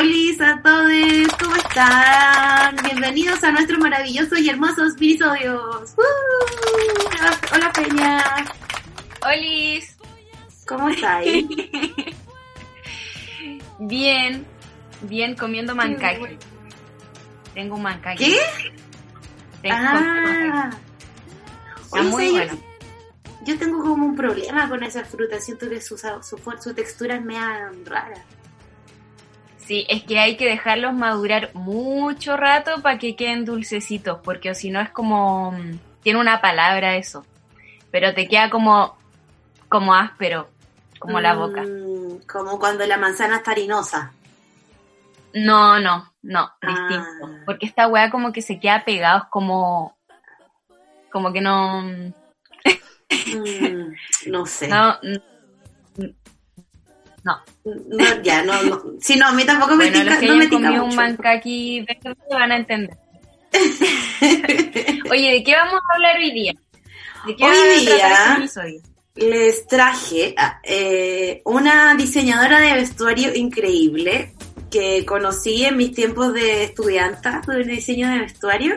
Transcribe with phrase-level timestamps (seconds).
[0.00, 2.76] Olis a todos, ¿cómo están?
[2.84, 5.94] Bienvenidos a nuestros maravillosos y hermosos episodios.
[5.96, 6.02] ¡Uh!
[7.54, 8.24] Hola Peña,
[9.26, 9.96] Olis.
[10.66, 11.46] ¿cómo estáis?
[13.82, 14.46] Bien,
[15.02, 16.18] bien comiendo mancaki.
[16.20, 16.38] bueno.
[17.54, 18.24] Tengo un mancaki.
[18.24, 18.38] ¿Qué?
[19.62, 20.70] Tengo Ah,
[21.84, 22.58] Está muy sí, bueno.
[23.44, 27.70] yo tengo como un problema con esa fruta, siento que su, su textura es media
[27.86, 28.22] rara.
[29.70, 34.68] Sí, es que hay que dejarlos madurar mucho rato para que queden dulcecitos, porque si
[34.68, 35.52] no es como...
[35.52, 37.24] mm, Tiene una palabra eso,
[37.92, 38.98] pero te queda como,
[39.68, 40.50] como áspero,
[40.98, 41.62] como la boca.
[41.62, 44.12] Mm, como cuando la manzana está harinosa.
[45.34, 46.88] No, no, no, Ah.
[46.88, 47.36] distinto.
[47.46, 49.96] Porque esta weá como que se queda pegado, es como...
[51.12, 51.82] Como que no...
[51.82, 52.12] Mm,
[54.26, 54.66] no sé.
[54.68, 56.06] No, mm,
[57.24, 57.38] no.
[57.64, 58.82] No, ya, no, no.
[59.00, 61.86] Sí, no, a mí tampoco me Bueno, tica, los que no me tica un mancaki
[62.30, 62.96] van a entender.
[65.10, 66.52] Oye, ¿de qué vamos a hablar hoy día?
[67.26, 68.80] ¿De qué Hoy día- este?
[69.16, 74.34] Les traje eh, una diseñadora de vestuario increíble
[74.70, 78.76] que conocí en mis tiempos de estudianta de diseño de vestuario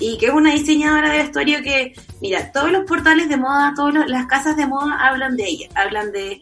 [0.00, 4.08] y que es una diseñadora de vestuario que, mira, todos los portales de moda, todas
[4.08, 6.40] las casas de moda hablan de ella, hablan de,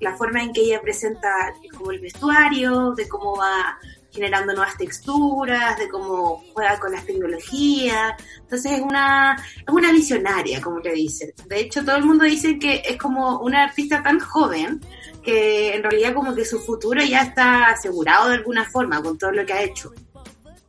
[0.00, 1.30] la forma en que ella presenta
[1.76, 3.78] como el vestuario, de cómo va
[4.12, 8.12] generando nuevas texturas, de cómo juega con las tecnologías.
[8.40, 11.32] Entonces es una, es una visionaria, como le dicen.
[11.46, 14.80] De hecho, todo el mundo dice que es como una artista tan joven
[15.22, 19.32] que en realidad como que su futuro ya está asegurado de alguna forma con todo
[19.32, 19.92] lo que ha hecho.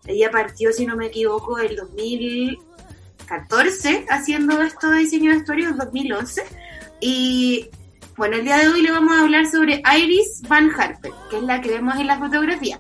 [0.06, 5.78] Ella partió, si no me equivoco, el 2014 haciendo esto de diseño de vestuario, en
[5.78, 6.44] 2011.
[7.00, 7.70] Y
[8.18, 11.44] bueno, el día de hoy le vamos a hablar sobre Iris Van Harpen, que es
[11.44, 12.80] la que vemos en la fotografía.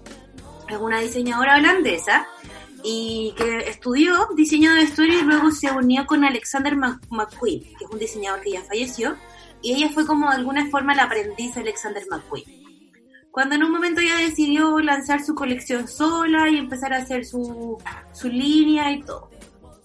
[0.69, 2.27] Es una diseñadora holandesa
[2.83, 7.85] y que estudió diseño de vestuario y luego se unió con Alexander Mc- McQueen, que
[7.85, 9.15] es un diseñador que ya falleció,
[9.61, 12.62] y ella fue como de alguna forma la aprendiz de Alexander McQueen.
[13.33, 17.79] Cuando en un momento ella decidió lanzar su colección sola y empezar a hacer su,
[18.11, 19.31] su línea y todo.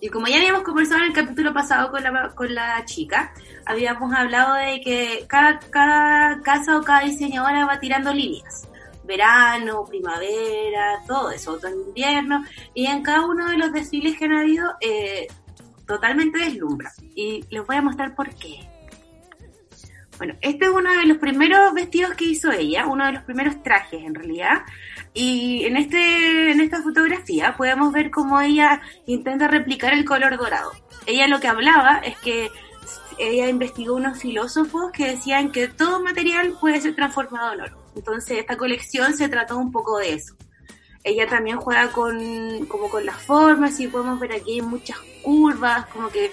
[0.02, 3.32] Y como ya habíamos conversado en el capítulo pasado con la, con la chica,
[3.64, 8.68] habíamos hablado de que cada, cada casa o cada diseñadora va tirando líneas.
[9.04, 12.44] Verano, primavera, todo eso, otoño, invierno.
[12.74, 15.26] Y en cada uno de los desfiles que han habido, eh,
[15.86, 16.92] totalmente deslumbra.
[17.14, 18.68] Y les voy a mostrar por qué.
[20.18, 23.62] Bueno, este es uno de los primeros vestidos que hizo ella, uno de los primeros
[23.62, 24.62] trajes en realidad.
[25.14, 30.72] Y en, este, en esta fotografía podemos ver cómo ella intenta replicar el color dorado.
[31.06, 32.50] Ella lo que hablaba es que
[33.18, 37.78] ella investigó unos filósofos que decían que todo material puede ser transformado en oro.
[37.94, 40.34] Entonces esta colección se trató un poco de eso.
[41.04, 46.08] Ella también juega con, como con las formas y podemos ver aquí muchas curvas, como
[46.10, 46.32] que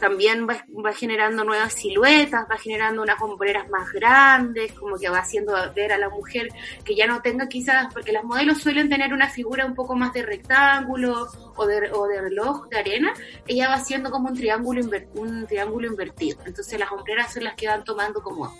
[0.00, 5.18] también va, va generando nuevas siluetas, va generando unas hombreras más grandes, como que va
[5.18, 6.48] haciendo ver a la mujer
[6.84, 10.12] que ya no tenga quizás, porque las modelos suelen tener una figura un poco más
[10.12, 13.12] de rectángulo o de, o de reloj de arena,
[13.46, 16.38] ella va haciendo como un triángulo, inver- un triángulo invertido.
[16.46, 18.56] Entonces las hombreras son las que van tomando como,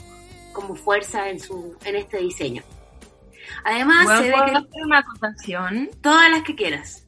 [0.52, 2.62] como fuerza en, su, en este diseño.
[3.64, 5.90] Además, se ve ¿puedo que hacer una acotación?
[6.00, 7.06] todas las que quieras.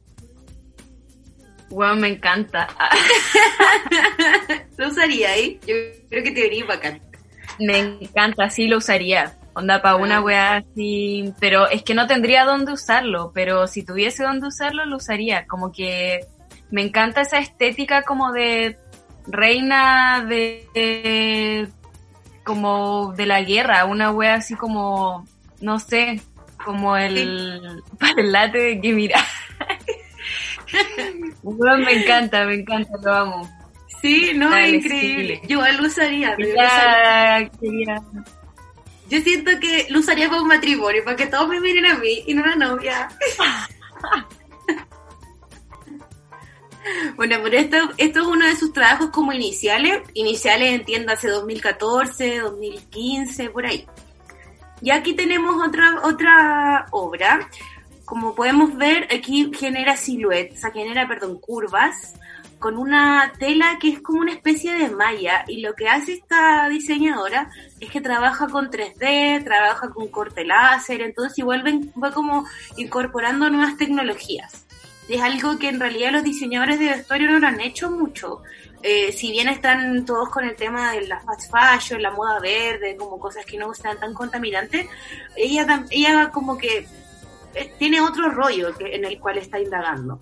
[1.73, 2.67] Bueno, me encanta.
[4.77, 5.59] Lo usaría ahí.
[5.65, 5.75] Yo
[6.09, 7.01] creo que te vería bacán.
[7.59, 9.35] Me encanta, sí lo usaría.
[9.53, 10.21] Onda para una Ah.
[10.21, 11.31] weá así.
[11.39, 13.31] Pero es que no tendría dónde usarlo.
[13.33, 15.45] Pero si tuviese dónde usarlo, lo usaría.
[15.47, 16.21] Como que
[16.71, 18.77] me encanta esa estética como de
[19.27, 20.67] reina de.
[20.73, 21.67] de-
[22.43, 23.85] como de la guerra.
[23.85, 25.25] Una weá así como.
[25.61, 26.21] No sé.
[26.65, 27.81] Como el.
[27.99, 29.19] Para el late de que mira.
[31.43, 33.49] Me encanta, me encanta, lo amo.
[34.01, 35.39] Sí, no, Dale, es increíble.
[35.41, 35.47] sí.
[35.47, 36.35] Yo lo usaría.
[36.37, 38.01] yo usaría.
[39.09, 42.23] Yo siento que lo usaría para un matrimonio, para que todos me miren a mí
[42.25, 43.09] y no a la novia.
[47.15, 50.01] bueno, pero esto, esto es uno de sus trabajos como iniciales.
[50.13, 53.85] Iniciales entiéndase 2014, 2015, por ahí.
[54.81, 57.49] Y aquí tenemos otra, otra obra.
[58.05, 62.13] Como podemos ver, aquí genera siluetas, o sea, genera, perdón, curvas
[62.59, 65.43] con una tela que es como una especie de malla.
[65.47, 71.01] Y lo que hace esta diseñadora es que trabaja con 3D, trabaja con corte láser,
[71.01, 72.45] entonces igual ven- va como
[72.77, 74.65] incorporando nuevas tecnologías.
[75.09, 78.41] Y es algo que en realidad los diseñadores de vestuario no lo han hecho mucho.
[78.81, 82.95] Eh, si bien están todos con el tema de la fast fashion, la moda verde,
[82.97, 84.87] como cosas que no sean tan contaminantes,
[85.35, 86.87] ella, ella como que
[87.77, 90.19] tiene otro rollo que, en el cual está indagando.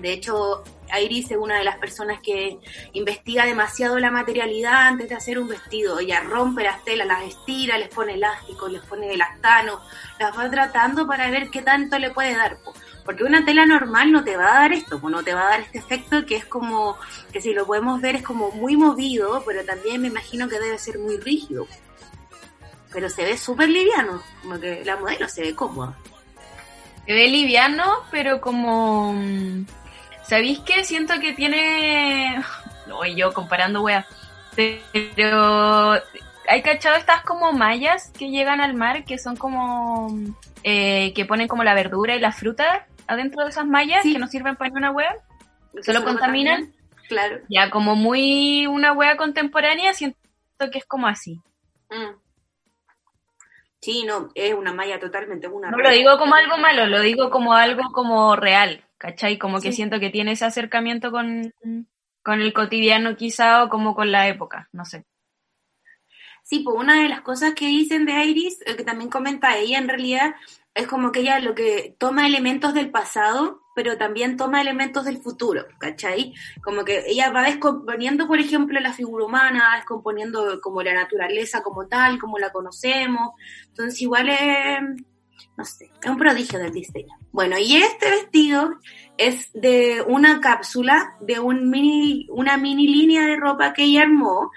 [0.00, 0.62] De hecho,
[1.00, 2.58] Iris es una de las personas que
[2.92, 5.98] investiga demasiado la materialidad antes de hacer un vestido.
[5.98, 9.80] Ella rompe las telas, las estira, les pone elástico, les pone elastano,
[10.18, 12.58] las va tratando para ver qué tanto le puede dar.
[12.58, 12.72] po.
[13.04, 15.60] Porque una tela normal no te va a dar esto, no te va a dar
[15.60, 16.96] este efecto que es como,
[17.32, 20.78] que si lo podemos ver es como muy movido, pero también me imagino que debe
[20.78, 21.66] ser muy rígido.
[22.92, 25.98] Pero se ve súper liviano, como que la modelo se ve cómoda.
[27.06, 29.12] Se ve liviano, pero como...
[29.14, 29.66] mm,
[30.22, 30.84] ¿Sabéis qué?
[30.84, 32.42] Siento que tiene...
[32.86, 34.04] No, yo comparando, wea.
[34.56, 35.94] Pero...
[36.48, 39.04] ¿Hay cachado estas como mallas que llegan al mar?
[39.04, 40.16] Que son como...
[40.64, 44.12] eh, que ponen como la verdura y la fruta adentro de esas mallas Sí.
[44.12, 45.14] que no sirven para ninguna wea.
[45.82, 46.72] ¿Solo contaminan?
[47.08, 47.38] Claro.
[47.48, 50.18] Ya como muy una wea contemporánea, siento
[50.72, 51.40] que es como así.
[51.90, 52.16] Mm.
[53.82, 57.00] Sí, no, es una malla totalmente, es una No lo digo como algo malo, lo
[57.00, 59.38] digo como algo como real, ¿cachai?
[59.38, 59.76] Como que Sí.
[59.78, 61.52] siento que tiene ese acercamiento con,
[62.22, 65.04] con el cotidiano quizá o como con la época, no sé.
[66.44, 69.78] Sí, pues una de las cosas que dicen de Iris, eh, que también comenta ella
[69.78, 70.34] en realidad,
[70.74, 75.18] es como que ella lo que toma elementos del pasado, pero también toma elementos del
[75.18, 76.34] futuro, ¿cachai?
[76.62, 81.86] Como que ella va descomponiendo, por ejemplo, la figura humana, descomponiendo como la naturaleza como
[81.86, 83.32] tal, como la conocemos.
[83.68, 84.80] Entonces igual es,
[85.56, 87.16] no sé, es un prodigio del diseño.
[87.30, 88.78] Bueno, y este vestido
[89.16, 94.50] es de una cápsula, de un mini, una mini línea de ropa que ella armó,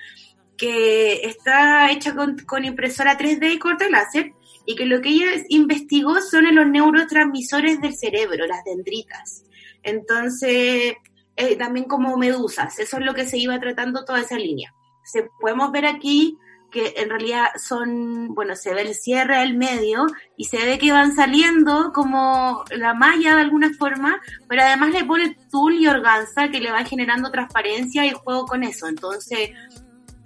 [0.58, 4.34] que está hecha con, con impresora 3D y corte láser,
[4.66, 9.44] y que lo que ella investigó son los neurotransmisores del cerebro, las dendritas.
[9.84, 10.96] Entonces,
[11.36, 14.74] eh, también como medusas, eso es lo que se iba tratando toda esa línea.
[15.04, 16.38] Se, podemos ver aquí
[16.72, 20.92] que en realidad son, bueno, se ve el cierre del medio y se ve que
[20.92, 24.20] van saliendo como la malla de alguna forma,
[24.50, 28.64] pero además le pone tul y organza que le va generando transparencia y juego con
[28.64, 28.88] eso.
[28.88, 29.52] Entonces,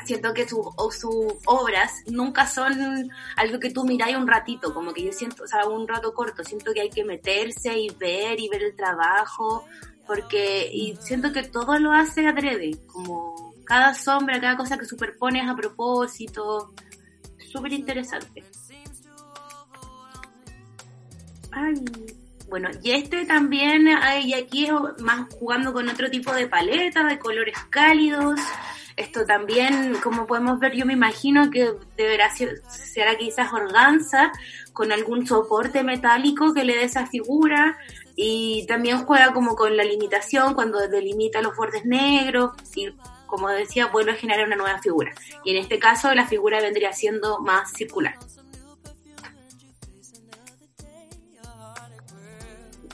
[0.06, 0.66] siento que sus
[1.46, 5.68] obras nunca son algo que tú miráis un ratito, como que yo siento, o sea,
[5.68, 9.66] un rato corto, siento que hay que meterse y ver y ver el trabajo,
[10.08, 15.48] porque y siento que todo lo hace adrede, como cada sombra, cada cosa que superpones
[15.48, 16.74] a propósito,
[17.52, 18.44] súper interesante.
[21.52, 21.74] Ay,
[22.48, 23.88] bueno, y este también,
[24.24, 28.40] y aquí es más jugando con otro tipo de paleta, de colores cálidos.
[29.00, 32.62] Esto también, como podemos ver, yo me imagino que deberá ser,
[33.18, 34.34] quizás organza
[34.74, 37.78] con algún soporte metálico que le dé esa figura.
[38.18, 42.90] Y también juega como con la limitación cuando delimita los bordes negros y
[43.26, 45.14] como decía, vuelve a generar una nueva figura.
[45.46, 48.16] Y en este caso la figura vendría siendo más circular.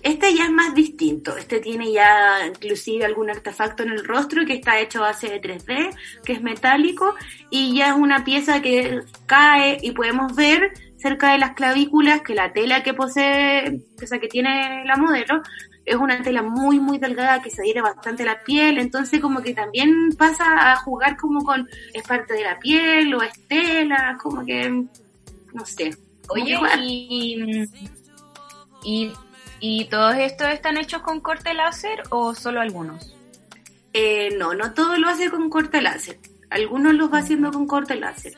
[0.05, 1.35] Este ya es más distinto.
[1.35, 5.41] Este tiene ya inclusive algún artefacto en el rostro que está hecho a base de
[5.41, 7.15] 3D, que es metálico,
[7.49, 12.35] y ya es una pieza que cae y podemos ver cerca de las clavículas que
[12.35, 15.41] la tela que posee, o sea, que tiene la modelo,
[15.83, 19.41] es una tela muy, muy delgada que se adhiere bastante a la piel, entonces como
[19.41, 24.19] que también pasa a jugar como con, es parte de la piel o es tela,
[24.21, 25.97] como que, no sé.
[26.29, 26.59] Oye,
[28.83, 29.11] y,
[29.59, 33.15] y todos estos están hechos con corte láser o solo algunos?
[33.93, 36.19] Eh, no, no todo lo hace con corte láser.
[36.49, 38.33] Algunos los va haciendo con corte láser.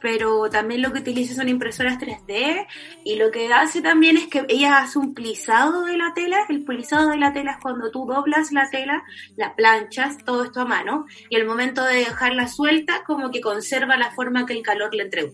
[0.00, 2.66] Pero también lo que utiliza son impresoras 3D
[3.04, 6.38] y lo que hace también es que ella hace un plisado de la tela.
[6.48, 9.02] El plisado de la tela es cuando tú doblas la tela,
[9.36, 13.96] la planchas, todo esto a mano y al momento de dejarla suelta como que conserva
[13.96, 15.32] la forma que el calor le entregó.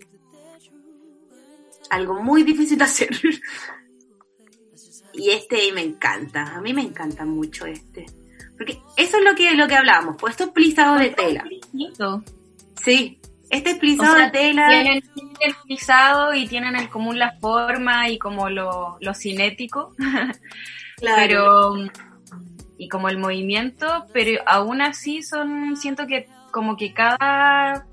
[1.90, 3.10] Algo muy difícil de hacer.
[5.16, 8.06] y este me encanta, a mí me encanta mucho este
[8.56, 11.44] Porque eso es lo que, lo que hablábamos, pues esto es plisado de tela.
[12.84, 13.18] Sí,
[13.50, 14.68] este es O plisado sea, de tela.
[14.68, 15.02] Tienen
[15.40, 19.94] el frisado y tienen en común la forma y como lo, lo cinético,
[20.96, 21.16] Claro.
[21.16, 21.74] pero
[22.78, 27.86] y como el movimiento, pero aún así son, siento que como que cada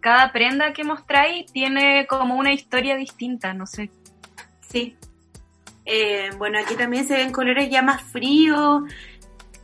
[0.00, 3.90] cada prenda que mostráis tiene como una historia distinta, no sé.
[4.60, 4.96] Sí.
[5.90, 8.82] Eh, bueno, aquí también se ven colores ya más fríos.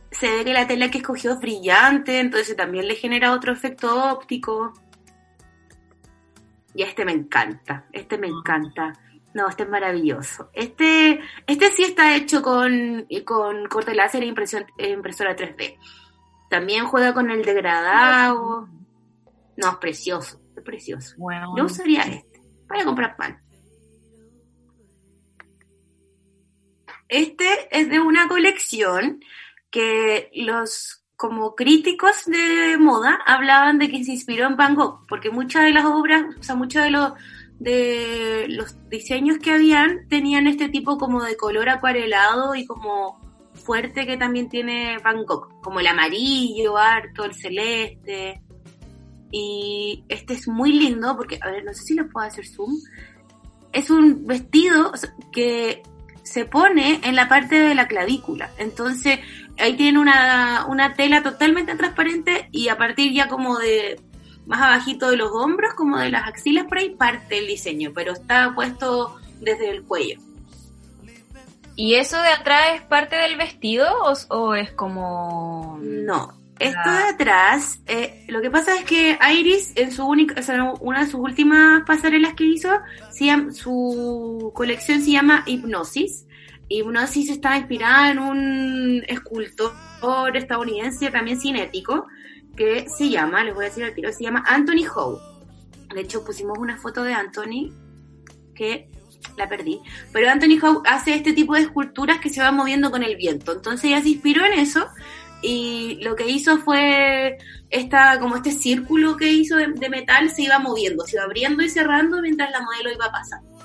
[0.09, 4.11] Se ve que la tela que escogió es brillante, entonces también le genera otro efecto
[4.11, 4.73] óptico.
[6.73, 8.93] Y este me encanta, este me encanta.
[9.35, 10.49] No, este es maravilloso.
[10.53, 15.77] Este, este sí está hecho con, con corte láser e impresión, e impresora 3D.
[16.49, 18.67] También juega con el degradado.
[19.57, 21.15] No, es precioso, es precioso.
[21.17, 22.41] Bueno, Yo usaría este.
[22.67, 23.44] Voy a comprar pan.
[27.07, 29.19] Este es de una colección
[29.69, 35.29] que los como críticos de moda hablaban de que se inspiró en Van Gogh, porque
[35.29, 37.13] muchas de las obras, o sea, muchos de los
[37.59, 43.17] de los diseños que habían tenían este tipo como de color acuarelado y como
[43.53, 48.41] fuerte que también tiene Van Gogh, como el amarillo, harto, el celeste.
[49.31, 52.73] Y este es muy lindo porque, a ver, no sé si le puedo hacer zoom.
[53.71, 54.91] Es un vestido
[55.31, 55.81] que
[56.25, 58.49] se pone en la parte de la clavícula.
[58.57, 59.19] Entonces,
[59.59, 63.99] ahí tiene una, una tela totalmente transparente y a partir ya como de
[64.45, 68.13] más abajito de los hombros, como de las axilas por ahí, parte el diseño, pero
[68.13, 70.19] está puesto desde el cuello.
[71.75, 76.97] ¿Y eso de atrás es parte del vestido o, o es como No, esto Ah.
[76.99, 81.01] de atrás, eh, lo que pasa es que Iris, en su única, o sea, una
[81.03, 82.69] de sus últimas pasarelas que hizo,
[83.11, 86.25] se llama- su colección se llama Hipnosis.
[86.69, 92.07] Hipnosis está inspirada en un escultor estadounidense, también cinético,
[92.55, 95.19] que se llama, les voy a decir al tiro, se llama Anthony Howe.
[95.93, 97.71] De hecho, pusimos una foto de Anthony
[98.55, 98.89] que
[99.37, 99.79] la perdí.
[100.13, 103.51] Pero Anthony Howe hace este tipo de esculturas que se van moviendo con el viento.
[103.53, 104.87] Entonces ella se inspiró en eso
[105.45, 107.37] y lo que hizo fue
[107.69, 111.63] esta, como este círculo que hizo de, de metal se iba moviendo, se iba abriendo
[111.63, 113.55] y cerrando mientras la modelo iba pasando.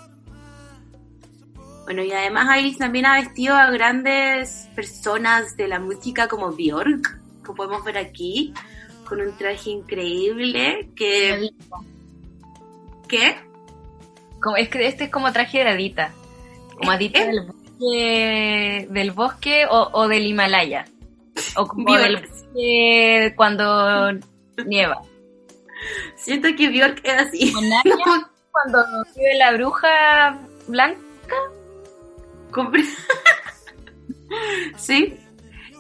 [1.84, 7.18] Bueno, y además Iris también ha vestido a grandes personas de la música como Björk,
[7.44, 8.54] que podemos ver aquí,
[9.08, 11.50] con un traje increíble que...
[13.08, 13.36] ¿Qué?
[14.40, 16.12] Como, es que este es como traje de Adita.
[16.76, 20.84] Como Adita Eh, del bosque, del bosque o, o del Himalaya.
[21.56, 22.28] O como Bjork.
[22.28, 24.12] bosque cuando
[24.66, 25.00] nieva.
[26.16, 27.52] Siento que Björk es así.
[27.84, 28.84] Narnia, cuando
[29.16, 31.00] vive la bruja blanca.
[34.76, 35.16] Sí.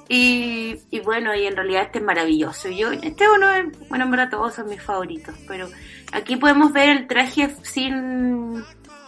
[0.08, 2.68] Y, y bueno, y en realidad este es maravilloso.
[2.68, 5.68] Yo, este uno es, bueno, en verdad todos son mis favoritos, pero
[6.12, 8.64] aquí podemos ver el traje sin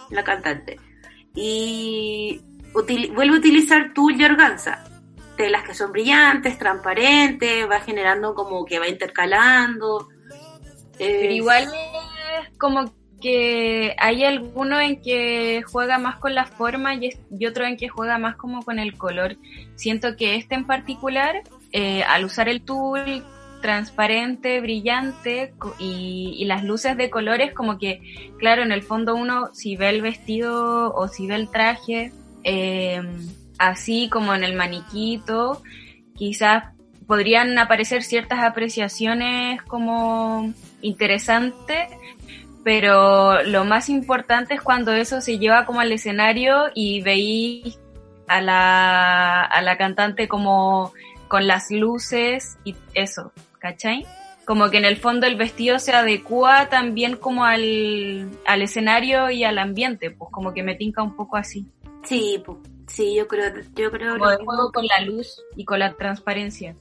[0.09, 0.79] la cantante.
[1.35, 2.39] Y
[2.73, 4.85] util- vuelve a utilizar tul y organza.
[5.37, 10.07] Telas que son brillantes, transparentes, va generando como que va intercalando.
[10.99, 16.93] Eh, Pero igual es como que hay alguno en que juega más con la forma
[16.95, 17.09] y,
[17.47, 19.37] otro en que juega más como con el color.
[19.75, 23.23] Siento que este en particular, eh, al usar el tool
[23.61, 28.01] transparente, brillante y, y las luces de colores, como que,
[28.37, 32.11] claro, en el fondo uno si ve el vestido o si ve el traje,
[32.43, 33.01] eh,
[33.69, 35.61] así como en el maniquito,
[36.15, 36.65] quizás
[37.07, 41.87] podrían aparecer ciertas apreciaciones como interesantes,
[42.63, 47.77] pero lo más importante es cuando eso se lleva como al escenario y veis
[48.27, 50.93] a la, a la cantante como
[51.27, 54.05] con las luces y eso, ¿cachai?
[54.45, 59.43] Como que en el fondo el vestido se adecua también como al, al escenario y
[59.43, 61.65] al ambiente, pues como que me tinca un poco así.
[62.03, 65.79] Sí, pu- sí, yo creo, yo creo Como de juego con la luz y con
[65.79, 66.75] la transparencia.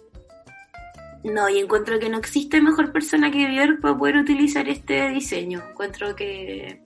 [1.25, 5.63] No, y encuentro que no existe mejor persona que Björk para poder utilizar este diseño.
[5.71, 6.83] Encuentro que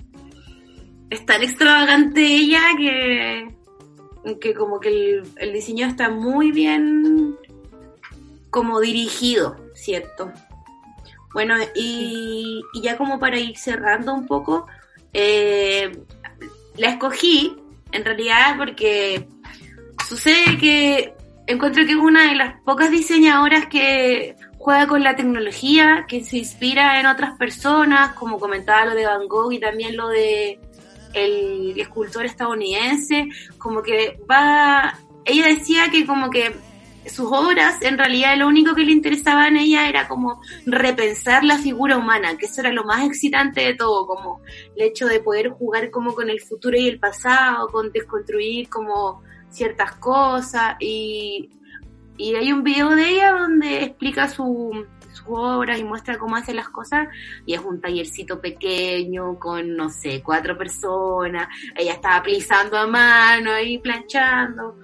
[1.09, 3.55] es tan extravagante ella que,
[4.41, 7.37] que como que el, el diseño está muy bien
[8.51, 10.33] como dirigido, ¿cierto?
[11.33, 14.67] Bueno, y, y ya como para ir cerrando un poco,
[15.13, 15.93] eh,
[16.77, 17.57] la escogí
[17.93, 19.29] en realidad porque
[20.07, 21.15] sucede que
[21.47, 26.39] encuentro que es una de las pocas diseñadoras que juega con la tecnología, que se
[26.39, 30.59] inspira en otras personas, como comentaba lo de Van Gogh y también lo de
[31.15, 33.29] el escultor estadounidense,
[33.59, 36.55] como que va, ella decía que como que
[37.09, 41.59] sus obras, en realidad lo único que le interesaba en ella era como repensar la
[41.59, 44.41] figura humana, que eso era lo más excitante de todo, como
[44.77, 49.23] el hecho de poder jugar como con el futuro y el pasado, con desconstruir como
[49.51, 51.51] ciertas cosas y,
[52.17, 56.53] y hay un video de ella donde explica su, sus obras y muestra cómo hace
[56.53, 57.09] las cosas
[57.47, 63.59] y es un tallercito pequeño con no sé cuatro personas ella estaba plisando a mano
[63.59, 64.77] y planchando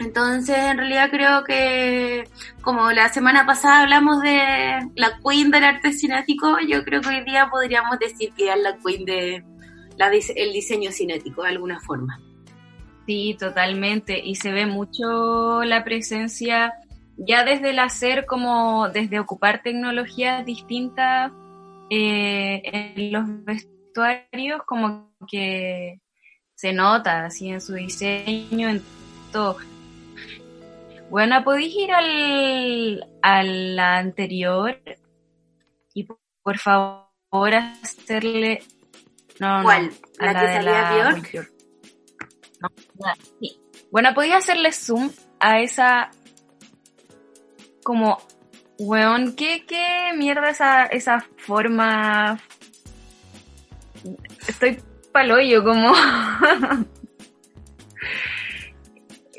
[0.00, 2.24] entonces, en realidad creo que
[2.62, 7.24] como la semana pasada hablamos de la queen del arte cinético, yo creo que hoy
[7.24, 9.44] día podríamos decir que es la queen de
[10.36, 12.20] el diseño cinético de alguna forma.
[13.06, 14.18] Sí, totalmente.
[14.18, 16.72] Y se ve mucho la presencia
[17.16, 21.30] ya desde el hacer, como desde ocupar tecnologías distintas
[21.90, 26.00] eh, en los vestuarios, como que
[26.54, 28.82] se nota así en su diseño, en
[29.32, 29.56] todo
[31.14, 34.82] bueno, podéis ir al, a la anterior
[35.94, 36.08] y
[36.42, 38.64] por favor hacerle...
[39.38, 39.92] No, ¿Cuál?
[40.18, 41.52] No, ¿La, que salía Bjork?
[42.60, 42.68] No,
[43.38, 43.60] sí.
[43.92, 46.10] Bueno, podía hacerle zoom a esa
[47.84, 48.18] como
[48.80, 52.40] weón, ¿qué, qué mierda esa, esa forma?
[54.48, 55.92] Estoy paloyo como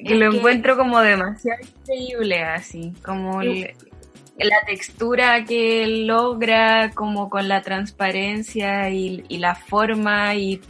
[0.06, 7.62] que lo encuentro como demasiado increíble así, como la textura que logra, como con la
[7.62, 10.62] transparencia y, la forma y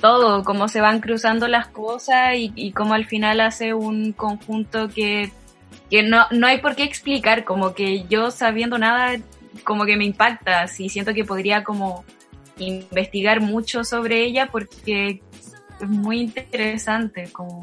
[0.00, 4.88] todo, cómo se van cruzando las cosas y, y cómo al final hace un conjunto
[4.88, 5.32] que,
[5.90, 9.18] que no, no hay por qué explicar, como que yo sabiendo nada,
[9.64, 12.04] como que me impacta, así siento que podría como
[12.58, 15.22] investigar mucho sobre ella porque
[15.80, 17.62] es muy interesante, como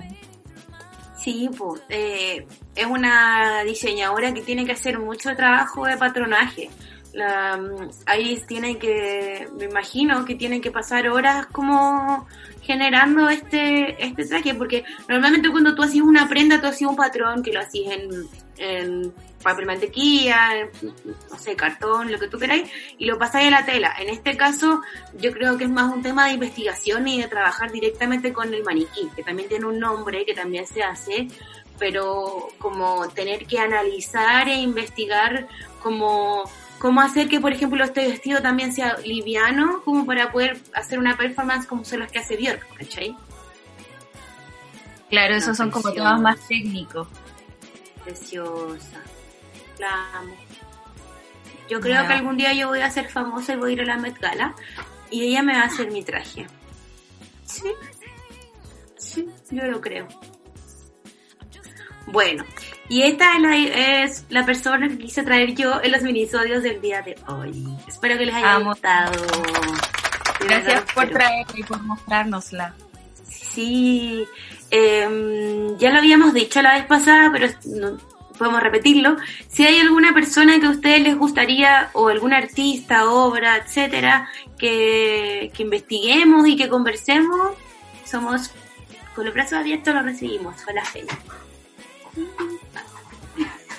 [1.25, 6.70] Sí, pues, eh, es una diseñadora que tiene que hacer mucho trabajo de patronaje.
[7.13, 12.27] La, mm, ahí tiene que, me imagino que tienen que pasar horas como
[12.65, 17.44] generando este, este traje, porque normalmente cuando tú haces una prenda, tú haces un patrón
[17.44, 18.09] que lo haces en,
[18.57, 19.13] en
[19.46, 20.68] papel mantequilla,
[21.29, 23.94] no sé, cartón, lo que tú queráis, y lo pasáis a la tela.
[24.00, 24.81] En este caso,
[25.20, 28.63] yo creo que es más un tema de investigación y de trabajar directamente con el
[28.63, 31.27] maniquí, que también tiene un nombre, que también se hace,
[31.77, 35.48] pero como tener que analizar e investigar
[35.81, 41.00] como cómo hacer que, por ejemplo, este vestido también sea liviano, como para poder hacer
[41.00, 43.16] una performance como son las que hace Björk, ¿cachai?
[45.09, 47.07] Claro, esos son como temas más técnicos.
[48.03, 49.01] Preciosa.
[49.79, 50.35] La amo.
[51.70, 53.85] Yo creo que algún día yo voy a ser famosa y voy a ir a
[53.85, 54.53] la Met Gala
[55.09, 56.48] y ella me va a hacer mi traje.
[57.46, 57.72] Sí.
[58.98, 60.07] Sí, yo lo creo.
[62.07, 62.44] Bueno,
[62.89, 67.15] y esta es la, persona que quise traer yo en los minisodios del día de
[67.27, 67.65] hoy.
[67.87, 69.11] Espero que les haya gustado.
[70.39, 72.75] Gracias por traerla y por mostrárnosla.
[73.27, 74.25] Sí,
[74.69, 77.98] em, ya lo habíamos dicho la vez pasada, pero no,
[78.37, 79.15] podemos repetirlo.
[79.48, 85.51] Si hay alguna persona que a ustedes les gustaría, o algún artista, obra, etcétera, que,
[85.55, 87.51] que investiguemos y que conversemos,
[88.05, 88.51] somos
[89.15, 91.05] con los brazos abiertos lo recibimos, con la fe.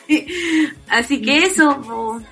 [0.88, 2.22] Así que eso.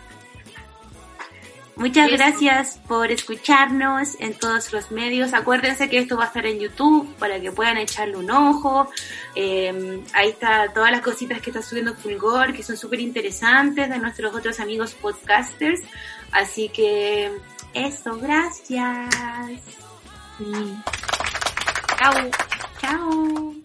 [1.77, 5.35] Muchas gracias por escucharnos en todos los medios.
[5.35, 8.89] Acuérdense que esto va a estar en YouTube para que puedan echarle un ojo.
[9.35, 13.99] Em, ahí está todas las cositas que está subiendo Fulgor, que son súper interesantes de
[13.99, 15.81] nuestros otros amigos podcasters.
[16.31, 17.33] Así que
[17.75, 19.11] eso, gracias.
[21.99, 22.31] Chao.
[22.81, 23.64] Chao.